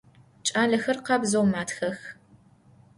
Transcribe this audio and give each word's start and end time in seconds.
Ç'alexer 0.45 0.97
khabzeu 1.05 1.45
matxex. 1.51 1.99